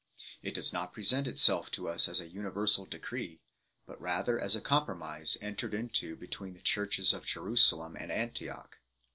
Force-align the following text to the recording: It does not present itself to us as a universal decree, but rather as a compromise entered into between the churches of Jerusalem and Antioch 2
It 0.41 0.55
does 0.55 0.73
not 0.73 0.93
present 0.93 1.27
itself 1.27 1.69
to 1.73 1.87
us 1.87 2.07
as 2.07 2.19
a 2.19 2.27
universal 2.27 2.87
decree, 2.87 3.39
but 3.85 4.01
rather 4.01 4.39
as 4.39 4.55
a 4.55 4.59
compromise 4.59 5.37
entered 5.43 5.75
into 5.75 6.15
between 6.15 6.55
the 6.55 6.59
churches 6.61 7.13
of 7.13 7.23
Jerusalem 7.23 7.95
and 7.95 8.11
Antioch 8.11 8.71
2 8.79 8.79